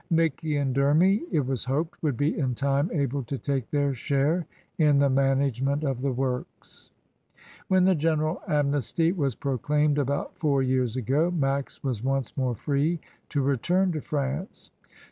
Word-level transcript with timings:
Micky 0.09 0.57
and 0.57 0.73
Denny, 0.73 1.21
it 1.31 1.45
was 1.45 1.63
hoped, 1.65 2.01
would 2.01 2.17
be 2.17 2.35
in 2.35 2.55
time 2.55 2.89
able 2.91 3.21
to 3.25 3.37
take 3.37 3.69
their 3.69 3.93
share 3.93 4.47
in 4.79 4.97
the 4.97 5.11
management 5.11 5.83
of 5.83 6.01
the 6.01 6.11
works. 6.11 6.89
When 7.67 7.83
the 7.85 7.93
general 7.93 8.41
amnesty 8.47 9.11
was 9.11 9.35
proclaimed 9.35 9.99
about 9.99 10.35
four 10.39 10.63
years 10.63 10.97
ago 10.97 11.29
Max 11.29 11.83
was 11.83 12.03
once 12.03 12.35
more 12.35 12.55
free 12.55 12.99
to 13.29 13.43
return 13.43 13.91
to 13.91 14.01
France. 14.01 14.71